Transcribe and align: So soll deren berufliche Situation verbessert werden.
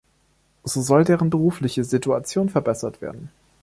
So 0.63 0.81
soll 0.81 1.03
deren 1.03 1.29
berufliche 1.29 1.83
Situation 1.83 2.49
verbessert 2.49 3.01
werden. 3.03 3.29